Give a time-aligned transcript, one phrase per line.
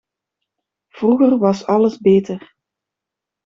[0.89, 2.39] Vroeger was alles beter.